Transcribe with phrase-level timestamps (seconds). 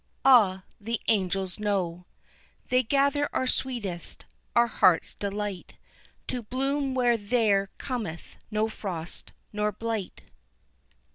[0.25, 2.07] Ah, the angels know,
[2.69, 5.75] They gather our sweetest, our heart's delight
[6.29, 10.23] To bloom where there cometh not frost nor blight.